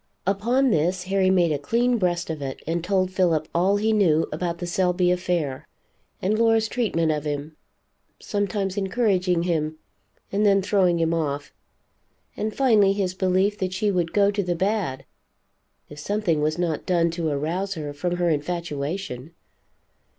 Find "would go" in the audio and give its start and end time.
13.91-14.31